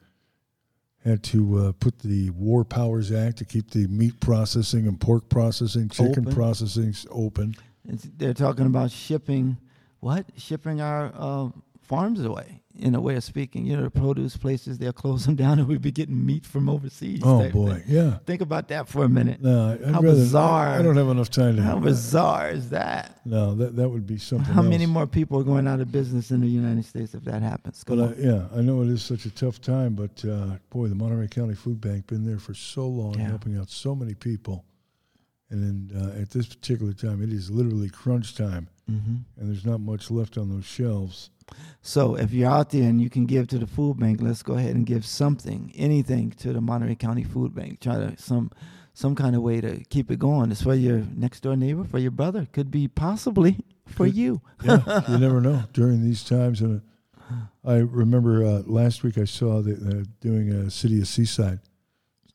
had 1.04 1.22
to 1.22 1.60
uh, 1.60 1.72
put 1.74 2.00
the 2.00 2.30
War 2.32 2.64
Powers 2.64 3.12
Act 3.12 3.38
to 3.40 3.46
keep 3.46 3.70
the 3.72 3.88
meat 3.88 4.20
processing 4.22 4.88
and 4.88 5.00
pork 5.00 5.28
processing, 5.30 5.90
chicken 5.90 6.24
Open. 6.28 6.34
processing 6.34 6.96
open. 7.12 7.56
It's, 7.88 8.08
they're 8.18 8.34
talking 8.34 8.66
about 8.66 8.90
shipping, 8.92 9.58
what? 10.00 10.26
Shipping 10.38 10.80
our 10.80 11.12
uh, 11.14 11.50
farms 11.94 12.24
away, 12.24 12.62
in 12.76 12.96
a 12.96 13.02
way 13.02 13.16
of 13.16 13.24
speaking. 13.24 13.66
You 13.66 13.78
know, 13.78 13.84
the 13.84 13.92
produce 13.92 14.36
places, 14.36 14.78
they'll 14.80 14.94
close 14.94 15.26
them 15.28 15.36
down 15.36 15.60
and 15.60 15.68
we'd 15.68 15.82
be 15.82 15.92
getting 15.92 16.26
meat 16.26 16.46
from 16.46 16.68
overseas. 16.70 17.22
Oh 17.24 17.48
boy, 17.50 17.76
thing. 17.76 17.84
yeah. 17.88 18.18
Think 18.26 18.42
about 18.42 18.68
that 18.70 18.88
for 18.88 19.04
a 19.04 19.10
minute. 19.10 19.42
No, 19.42 19.68
I- 19.70 19.74
I'd 19.74 19.82
How 19.96 20.02
rather, 20.02 20.08
bizarre. 20.16 20.68
I, 20.70 20.80
I 20.80 20.82
don't 20.82 20.98
have 20.98 21.08
enough 21.10 21.30
time 21.30 21.56
to. 21.58 21.62
How 21.62 21.78
bizarre 21.80 22.50
is 22.50 22.70
that? 22.72 23.20
No, 23.26 23.54
that 23.56 23.76
that 23.76 23.90
would 23.90 24.08
be 24.08 24.18
something. 24.18 24.54
How 24.54 24.62
many 24.64 24.86
more 24.86 25.06
people 25.08 25.40
are 25.40 25.44
going 25.44 25.68
out 25.68 25.80
of 25.82 25.92
business 25.92 26.32
in 26.32 26.42
the 26.42 26.48
United 26.48 26.86
States 26.86 27.14
if 27.14 27.24
that 27.26 27.42
happens? 27.42 27.84
Come 27.84 27.98
But 28.00 28.04
uh, 28.04 28.14
yeah, 28.18 28.48
I 28.56 28.62
know 28.62 28.82
it 28.82 28.90
is 28.90 29.04
such 29.04 29.26
a 29.26 29.32
tough 29.32 29.62
time, 29.62 29.94
but 29.96 30.24
uh, 30.26 30.58
boy, 30.70 30.88
the 30.88 30.96
Monterey 30.96 31.28
County 31.28 31.56
Food 31.56 31.80
Bank 31.80 32.08
been 32.08 32.26
there 32.26 32.40
for 32.40 32.54
so 32.54 32.88
long, 32.88 33.16
Yeah. 33.20 33.28
helping 33.30 33.58
out 33.58 33.70
so 33.70 33.94
many 33.96 34.14
people. 34.16 34.66
And 35.50 35.62
then 35.92 36.02
uh, 36.02 36.20
at 36.20 36.32
this 36.32 36.48
particular 36.48 36.94
time, 36.94 37.22
it 37.22 37.32
is 37.32 37.52
literally 37.52 37.88
crunch 37.90 38.34
time, 38.36 38.70
hmm 38.88 39.16
and 39.38 39.50
there's 39.50 39.66
not 39.66 39.80
much 39.80 40.12
left 40.12 40.38
on 40.38 40.50
those 40.50 40.66
shelves. 40.66 41.30
So 41.82 42.16
if 42.16 42.32
you're 42.34 42.50
out 42.50 42.70
there 42.72 42.84
and 42.84 43.02
you 43.02 43.10
can 43.10 43.26
give 43.26 43.48
to 43.50 43.58
the 43.60 43.68
food 43.68 44.00
bank, 44.00 44.20
let's 44.22 44.44
go 44.44 44.54
ahead 44.56 44.76
and 44.76 44.86
give 44.86 45.06
something, 45.06 45.72
anything 45.76 46.32
to 46.32 46.54
the 46.54 46.62
Monterey 46.62 46.96
County 46.96 47.24
Food 47.24 47.54
Bank. 47.54 47.80
Try 47.82 47.96
to 47.98 48.18
some 48.18 48.52
some 48.94 49.16
kind 49.16 49.36
of 49.36 49.42
way 49.42 49.60
to 49.62 49.84
keep 49.90 50.10
it 50.12 50.20
going. 50.20 50.52
It's 50.52 50.62
for 50.62 50.74
your 50.76 51.00
next 51.16 51.42
door 51.42 51.56
neighbor, 51.56 51.84
for 51.84 51.98
your 52.00 52.12
brother, 52.12 52.48
could 52.52 52.70
be 52.72 52.88
possibly 52.88 53.58
for 53.88 54.06
Could- 54.06 54.16
you. 54.16 54.42
Yeah, 54.64 55.02
you 55.10 55.18
never 55.18 55.42
know 55.42 55.64
during 55.74 56.04
these 56.04 56.24
times. 56.24 56.62
And 56.62 56.82
uh, 57.20 57.34
I 57.66 57.76
remember 57.78 58.44
uh, 58.46 58.62
last 58.66 59.04
week 59.04 59.18
I 59.18 59.26
saw 59.26 59.62
that 59.62 59.82
uh, 59.82 60.04
doing 60.22 60.50
a 60.52 60.70
city 60.70 61.00
of 61.02 61.08
Seaside 61.08 61.60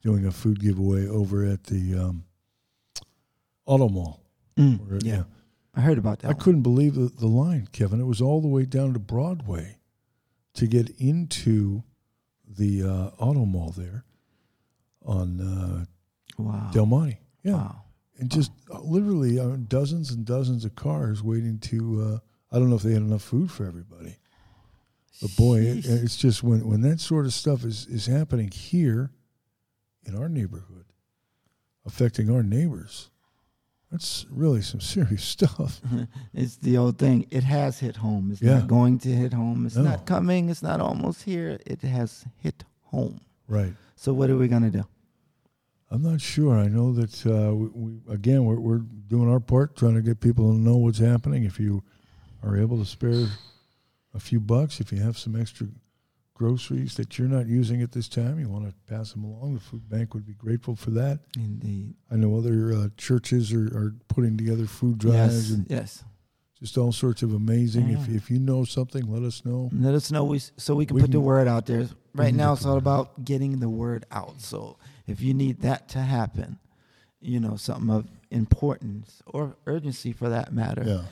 doing 0.02 0.26
a 0.26 0.30
food 0.32 0.60
giveaway 0.60 1.06
over 1.08 1.44
at 1.44 1.64
the 1.64 1.94
um, 1.98 2.24
Auto 3.66 3.88
Mall. 3.88 4.20
Mm, 4.56 4.90
Or, 4.90 4.98
yeah, 5.02 5.22
I 5.78 5.80
heard 5.82 5.96
about 5.98 6.18
that. 6.18 6.26
I 6.28 6.32
one. 6.32 6.40
couldn't 6.40 6.62
believe 6.62 6.94
the, 6.96 7.06
the 7.08 7.28
line, 7.28 7.68
Kevin. 7.72 8.00
It 8.00 8.04
was 8.06 8.20
all 8.20 8.40
the 8.42 8.48
way 8.48 8.64
down 8.64 8.92
to 8.92 8.98
Broadway 8.98 9.76
to 10.54 10.66
get 10.66 10.90
into 10.98 11.84
the 12.46 12.82
uh, 12.82 13.10
auto 13.18 13.44
mall 13.46 13.72
there 13.76 14.04
on 15.04 15.40
uh, 15.40 15.84
Wow. 16.36 16.70
Del 16.72 16.86
Monte. 16.86 17.18
Yeah. 17.42 17.54
Wow. 17.54 17.82
And 18.18 18.30
just 18.30 18.52
uh, 18.72 18.80
literally 18.80 19.38
uh, 19.38 19.56
dozens 19.68 20.10
and 20.10 20.24
dozens 20.24 20.64
of 20.64 20.74
cars 20.74 21.22
waiting 21.22 21.58
to. 21.60 22.02
Uh, 22.02 22.18
I 22.54 22.58
don't 22.58 22.70
know 22.70 22.76
if 22.76 22.82
they 22.82 22.92
had 22.92 23.02
enough 23.02 23.22
food 23.22 23.50
for 23.50 23.66
everybody. 23.66 24.16
But 25.20 25.36
boy, 25.36 25.60
it, 25.60 25.84
it's 25.84 26.16
just 26.16 26.42
when, 26.44 26.66
when 26.66 26.80
that 26.82 27.00
sort 27.00 27.26
of 27.26 27.32
stuff 27.34 27.64
is, 27.64 27.86
is 27.86 28.06
happening 28.06 28.50
here 28.50 29.10
in 30.06 30.16
our 30.16 30.28
neighborhood, 30.28 30.86
affecting 31.84 32.30
our 32.30 32.42
neighbors, 32.42 33.10
that's 33.90 34.26
really 34.30 34.60
some 34.62 34.80
serious 34.80 35.24
stuff. 35.36 35.80
it's 36.34 36.56
the 36.56 36.76
old 36.76 36.98
thing. 36.98 37.26
It 37.30 37.44
has 37.44 37.78
hit 37.80 37.96
home. 37.96 38.30
It's 38.32 38.42
Yeah. 38.42 38.58
not 38.58 38.68
going 38.68 38.98
to 39.00 39.08
hit 39.08 39.32
home. 39.32 39.66
It's 39.66 39.76
No. 39.76 39.82
not 39.82 40.06
coming. 40.06 40.48
It's 40.50 40.62
not 40.62 40.80
almost 40.80 41.22
here. 41.22 41.58
It 41.66 41.80
has 41.82 42.24
hit 42.36 42.64
home. 42.84 43.20
Right. 43.48 43.72
So 43.96 44.12
what 44.12 44.30
are 44.30 44.36
we 44.36 44.48
gonna 44.48 44.70
do? 44.70 44.84
I'm 45.90 46.02
not 46.02 46.20
sure. 46.20 46.54
I 46.58 46.68
know 46.68 46.92
that 46.92 47.26
uh, 47.26 47.54
we, 47.54 47.66
we 47.68 48.12
again 48.12 48.44
we're, 48.44 48.60
we're 48.60 48.78
doing 49.08 49.30
our 49.30 49.40
part, 49.40 49.74
trying 49.76 49.94
to 49.94 50.02
get 50.02 50.20
people 50.20 50.52
to 50.52 50.58
know 50.58 50.76
what's 50.76 50.98
happening. 50.98 51.44
If 51.44 51.58
you 51.58 51.82
are 52.42 52.56
able 52.58 52.78
to 52.78 52.84
spare 52.84 53.26
a 54.14 54.20
few 54.20 54.38
bucks, 54.38 54.80
if 54.80 54.92
you 54.92 55.00
have 55.00 55.16
some 55.16 55.34
extra 55.34 55.66
groceries 56.38 56.94
that 56.94 57.18
you're 57.18 57.28
not 57.28 57.46
using 57.46 57.82
at 57.82 57.90
this 57.92 58.08
time, 58.08 58.38
you 58.38 58.48
want 58.48 58.66
to 58.68 58.74
pass 58.92 59.12
them 59.12 59.24
along. 59.24 59.54
The 59.54 59.60
food 59.60 59.88
bank 59.90 60.14
would 60.14 60.24
be 60.24 60.34
grateful 60.34 60.76
for 60.76 60.90
that. 60.92 61.18
Indeed. 61.36 61.94
I 62.10 62.14
know 62.16 62.36
other 62.38 62.72
uh, 62.72 62.88
churches 62.96 63.52
are, 63.52 63.66
are 63.76 63.94
putting 64.06 64.36
together 64.38 64.66
food 64.66 64.98
drives 64.98 65.50
Yes. 65.50 65.58
and 65.58 65.66
Yes. 65.68 66.04
just 66.60 66.78
all 66.78 66.92
sorts 66.92 67.22
of 67.22 67.34
amazing. 67.34 67.90
If 67.90 68.08
Yeah. 68.08 68.16
if 68.16 68.30
you 68.30 68.38
know 68.38 68.64
something, 68.64 69.04
let 69.12 69.22
us 69.24 69.44
know. 69.44 69.68
Let 69.72 69.94
us 69.94 70.10
know 70.12 70.24
we 70.24 70.38
so 70.56 70.76
we 70.76 70.86
can 70.86 70.94
We 70.94 71.02
put 71.02 71.10
the 71.10 71.20
word 71.20 71.48
out 71.48 71.66
there. 71.66 71.88
Right 72.14 72.34
now, 72.34 72.52
it's 72.54 72.64
all 72.64 72.78
about 72.78 73.24
getting 73.24 73.58
the 73.60 73.68
word 73.68 74.06
out. 74.10 74.40
So 74.40 74.76
if 75.06 75.20
you 75.20 75.34
need 75.34 75.60
that 75.62 75.88
to 75.90 75.98
happen, 76.00 76.58
you 77.20 77.40
know, 77.40 77.56
something 77.56 77.90
of 77.90 78.06
importance 78.30 79.22
or 79.26 79.56
urgency 79.66 80.12
for 80.12 80.28
that 80.28 80.52
matter, 80.52 80.84
Yeah. 80.86 81.02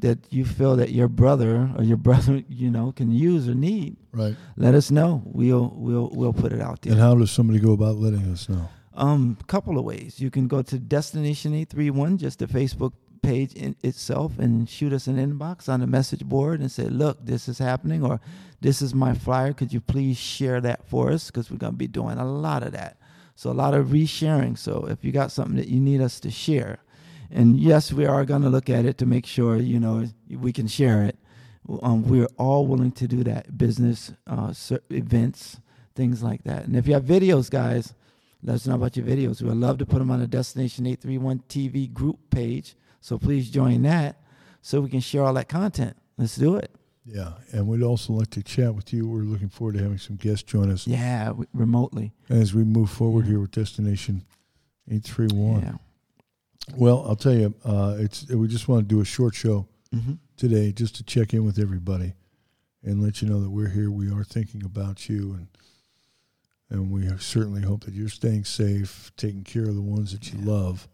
That 0.00 0.18
you 0.30 0.44
feel 0.44 0.76
that 0.76 0.90
your 0.90 1.08
brother 1.08 1.70
or 1.76 1.82
your 1.84 1.96
brother, 2.08 2.42
you 2.48 2.70
know, 2.70 2.92
can 2.92 3.10
use 3.10 3.48
or 3.48 3.54
need, 3.54 3.96
Right. 4.12 4.36
let 4.56 4.74
us 4.74 4.90
know. 4.90 5.22
We'll 5.24 5.72
we'll 5.76 6.10
we'll 6.12 6.32
put 6.32 6.52
it 6.52 6.60
out 6.60 6.82
there. 6.82 6.92
And 6.92 7.00
how 7.00 7.14
does 7.14 7.30
somebody 7.30 7.58
go 7.58 7.72
about 7.72 7.96
letting 7.96 8.30
us 8.32 8.48
know? 8.48 8.68
Um, 8.94 9.36
couple 9.46 9.78
of 9.78 9.84
ways. 9.84 10.20
You 10.20 10.30
can 10.30 10.48
go 10.48 10.62
to 10.62 10.78
Destination 10.78 11.54
Eight 11.54 11.68
Three 11.70 11.90
One, 11.90 12.16
just 12.18 12.38
the 12.38 12.46
Facebook 12.46 12.92
page 13.22 13.52
in 13.54 13.74
itself, 13.82 14.38
and 14.38 14.68
shoot 14.68 14.92
us 14.92 15.06
an 15.06 15.16
inbox 15.16 15.68
on 15.68 15.80
the 15.80 15.86
message 15.86 16.24
board 16.24 16.60
and 16.60 16.70
say, 16.70 16.84
"Look, 16.84 17.24
this 17.26 17.48
is 17.48 17.58
happening," 17.58 18.02
or 18.04 18.20
"This 18.60 18.80
is 18.80 18.94
my 18.94 19.12
flyer. 19.14 19.52
Could 19.52 19.72
you 19.72 19.80
please 19.80 20.16
share 20.16 20.60
that 20.62 20.86
for 20.88 21.10
us?" 21.10 21.26
Because 21.26 21.50
we're 21.50 21.58
gonna 21.58 21.72
be 21.76 21.88
doing 21.88 22.18
a 22.18 22.24
lot 22.24 22.62
of 22.62 22.72
that. 22.72 22.96
So 23.34 23.50
a 23.50 23.52
lot 23.52 23.74
of 23.74 23.88
resharing. 23.88 24.56
So 24.56 24.86
if 24.88 25.04
you 25.04 25.12
got 25.12 25.30
something 25.32 25.56
that 25.56 25.68
you 25.68 25.80
need 25.80 26.00
us 26.00 26.20
to 26.20 26.30
share, 26.30 26.78
and 27.30 27.58
yes, 27.58 27.92
we 27.92 28.06
are 28.06 28.24
gonna 28.24 28.50
look 28.50 28.68
at 28.70 28.84
it 28.84 28.98
to 28.98 29.06
make 29.06 29.26
sure 29.26 29.56
you 29.56 29.78
know 29.80 30.06
we 30.30 30.52
can 30.52 30.66
share 30.68 31.02
it. 31.04 31.18
Um, 31.82 32.04
we're 32.08 32.28
all 32.38 32.66
willing 32.66 32.92
to 32.92 33.08
do 33.08 33.24
that. 33.24 33.56
Business 33.58 34.12
uh, 34.26 34.52
events, 34.90 35.58
things 35.94 36.22
like 36.22 36.44
that. 36.44 36.64
And 36.66 36.76
if 36.76 36.86
you 36.86 36.94
have 36.94 37.04
videos, 37.04 37.50
guys. 37.50 37.94
Let 38.42 38.56
us 38.56 38.66
know 38.66 38.76
about 38.76 38.96
your 38.96 39.04
videos. 39.06 39.42
We 39.42 39.48
would 39.48 39.56
love 39.56 39.78
to 39.78 39.86
put 39.86 39.98
them 39.98 40.10
on 40.10 40.20
the 40.20 40.26
Destination 40.28 40.86
831 40.86 41.40
TV 41.48 41.92
group 41.92 42.18
page. 42.30 42.76
So 43.00 43.18
please 43.18 43.50
join 43.50 43.82
that 43.82 44.20
so 44.62 44.80
we 44.82 44.90
can 44.90 45.00
share 45.00 45.22
all 45.24 45.32
that 45.34 45.48
content. 45.48 45.96
Let's 46.16 46.36
do 46.36 46.54
it. 46.54 46.70
Yeah, 47.04 47.32
and 47.50 47.66
we'd 47.66 47.82
also 47.82 48.12
like 48.12 48.30
to 48.30 48.42
chat 48.44 48.72
with 48.74 48.92
you. 48.92 49.08
We're 49.08 49.22
looking 49.22 49.48
forward 49.48 49.76
to 49.78 49.82
having 49.82 49.98
some 49.98 50.14
guests 50.16 50.44
join 50.44 50.70
us 50.70 50.86
Yeah, 50.86 51.24
w- 51.28 51.46
remotely. 51.54 52.12
as 52.28 52.54
we 52.54 52.62
move 52.62 52.90
forward 52.90 53.24
Yeah. 53.24 53.30
here 53.32 53.40
with 53.40 53.50
Destination 53.52 54.22
831. 54.88 55.62
Yeah. 55.62 55.72
Well, 56.74 57.04
I'll 57.06 57.16
tell 57.16 57.34
you, 57.34 57.54
uh, 57.64 57.96
it's 57.98 58.28
we 58.28 58.48
just 58.48 58.68
want 58.68 58.88
to 58.88 58.94
do 58.94 59.00
a 59.00 59.04
short 59.04 59.34
show 59.34 59.66
hmm 59.92 60.14
today 60.36 60.70
just 60.70 60.94
to 60.96 61.02
check 61.02 61.32
in 61.32 61.46
with 61.46 61.58
everybody 61.58 62.12
and 62.82 63.02
let 63.02 63.22
you 63.22 63.28
know 63.28 63.40
that 63.40 63.48
we're 63.48 63.70
here. 63.70 63.90
We 63.90 64.10
are 64.12 64.22
thinking 64.24 64.64
about 64.64 65.08
you, 65.08 65.32
and 65.32 65.46
and 66.68 66.90
we 66.90 67.08
certainly 67.18 67.62
hope 67.62 67.84
that 67.84 67.94
you're 67.94 68.08
staying 68.08 68.44
safe, 68.44 69.12
taking 69.16 69.44
care 69.44 69.62
of 69.64 69.74
the 69.74 69.80
ones 69.82 70.12
that 70.12 70.30
you 70.32 70.38
Yeah. 70.40 70.50
love, 70.52 70.88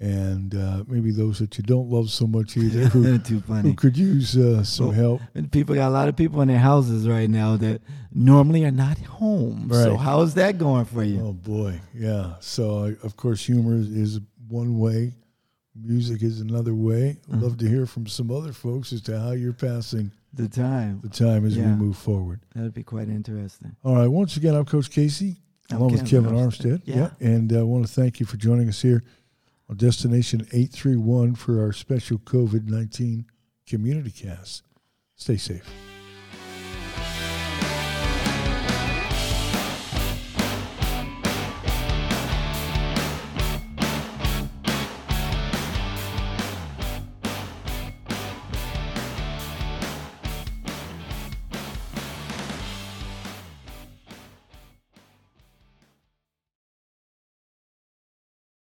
and 0.00 0.54
uh, 0.54 0.84
maybe 0.86 1.10
those 1.10 1.40
that 1.40 1.58
you 1.58 1.64
don't 1.64 1.90
love 1.90 2.10
so 2.10 2.26
much 2.26 2.56
either, 2.56 2.86
who, 2.86 3.18
Too 3.18 3.40
who 3.40 3.74
could 3.74 3.96
use 3.98 4.36
uh, 4.36 4.62
some 4.62 4.86
Well, 4.86 4.94
help. 4.94 5.20
And 5.34 5.50
people 5.50 5.74
got 5.74 5.88
a 5.88 5.90
lot 5.90 6.08
of 6.08 6.14
people 6.16 6.40
in 6.40 6.48
their 6.48 6.58
houses 6.58 7.06
right 7.08 7.28
now 7.28 7.56
that 7.56 7.82
normally 8.14 8.64
are 8.64 8.70
not 8.70 8.96
home. 8.98 9.66
Right. 9.68 9.82
So 9.82 9.96
how's 9.96 10.34
that 10.34 10.56
going 10.56 10.84
for 10.84 11.02
you? 11.02 11.20
Oh 11.20 11.32
boy, 11.32 11.80
yeah. 11.92 12.34
So 12.40 12.94
of 13.02 13.16
course, 13.16 13.44
humor 13.44 13.74
is, 13.74 13.88
is 13.90 14.20
one 14.48 14.78
way. 14.78 15.14
Music 15.80 16.22
is 16.22 16.40
another 16.40 16.74
way. 16.74 17.18
I'd 17.30 17.38
Mhm. 17.38 17.42
love 17.42 17.56
to 17.58 17.68
hear 17.68 17.86
from 17.86 18.06
some 18.06 18.30
other 18.30 18.52
folks 18.52 18.92
as 18.92 19.00
to 19.02 19.18
how 19.20 19.30
you're 19.32 19.52
passing 19.52 20.10
The 20.34 20.48
time. 20.48 21.00
the 21.02 21.08
time 21.08 21.44
as 21.44 21.56
Yeah. 21.56 21.70
we 21.76 21.84
move 21.86 21.96
forward. 21.96 22.40
That'd 22.54 22.74
be 22.74 22.82
quite 22.82 23.08
interesting. 23.08 23.76
All 23.84 23.94
right. 23.94 24.08
Once 24.08 24.36
again, 24.36 24.54
I'm 24.56 24.64
Coach 24.64 24.90
Casey, 24.90 25.36
I'm 25.70 25.76
along 25.76 25.92
with 25.92 26.06
Kevin 26.06 26.30
Kevin 26.30 26.38
Armstead. 26.38 26.78
Armstead. 26.78 26.82
Yeah. 26.86 27.10
And 27.20 27.52
uh, 27.52 27.60
I 27.60 27.62
want 27.62 27.86
to 27.86 27.92
thank 27.92 28.18
you 28.20 28.26
for 28.26 28.36
joining 28.38 28.68
us 28.68 28.82
here 28.82 29.04
on 29.68 29.76
Destination 29.76 30.40
831 30.52 31.34
for 31.36 31.62
our 31.62 31.72
special 31.72 32.18
COVID 32.18 32.68
19 32.68 33.26
community 33.66 34.10
cast. 34.10 34.62
Stay 35.14 35.36
safe. 35.36 35.68